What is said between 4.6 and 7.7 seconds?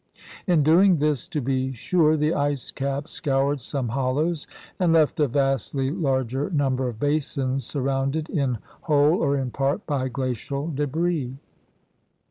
and left a vastly larger number of basins